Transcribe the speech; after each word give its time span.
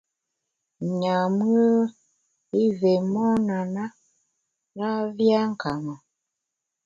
Nyam-ùe 0.99 1.67
i 2.63 2.63
vé 2.79 2.91
mon 3.13 3.47
a 3.59 3.61
na, 3.75 3.83
na 4.77 4.87
vé 5.15 5.27
a 5.41 5.43
nka 5.51 5.71
ma. 5.85 5.95